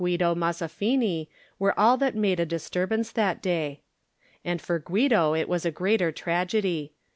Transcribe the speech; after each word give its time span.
He 0.03 0.13
and 0.15 0.21
a 0.23 0.25
yoimg 0.25 0.29
Coimt 0.29 0.33
Guido 0.33 0.47
Mazzafini 0.47 1.27
were 1.59 1.79
all 1.79 1.95
that 1.97 2.15
made 2.15 2.39
a 2.39 2.45
disturbance 2.47 3.11
that 3.11 3.39
day. 3.39 3.81
And 4.43 4.59
for 4.59 4.79
Guido 4.79 5.35
it 5.35 5.47
was 5.47 5.63
a 5.63 5.69
greater 5.69 6.11
tragedy. 6.11 6.93